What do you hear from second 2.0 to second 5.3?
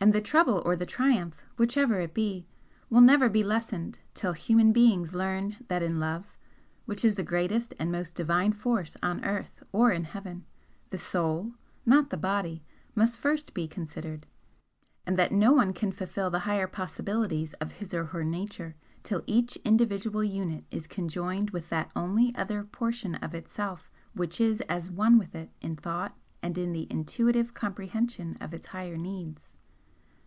be, will never be lessened till human beings